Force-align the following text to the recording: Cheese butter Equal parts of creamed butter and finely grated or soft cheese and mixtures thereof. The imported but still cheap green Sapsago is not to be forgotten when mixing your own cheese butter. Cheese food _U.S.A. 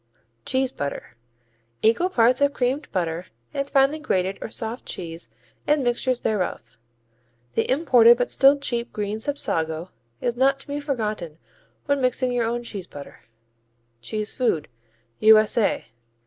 Cheese 0.47 0.71
butter 0.71 1.15
Equal 1.83 2.09
parts 2.09 2.41
of 2.41 2.53
creamed 2.53 2.91
butter 2.91 3.27
and 3.53 3.69
finely 3.69 3.99
grated 3.99 4.39
or 4.41 4.49
soft 4.49 4.83
cheese 4.87 5.29
and 5.67 5.83
mixtures 5.83 6.21
thereof. 6.21 6.79
The 7.53 7.69
imported 7.69 8.17
but 8.17 8.31
still 8.31 8.57
cheap 8.57 8.91
green 8.93 9.19
Sapsago 9.19 9.89
is 10.19 10.35
not 10.35 10.57
to 10.61 10.67
be 10.67 10.79
forgotten 10.79 11.37
when 11.85 12.01
mixing 12.01 12.31
your 12.31 12.45
own 12.47 12.63
cheese 12.63 12.87
butter. 12.87 13.25
Cheese 14.01 14.33
food 14.33 14.69
_U.S.A. 15.21 15.85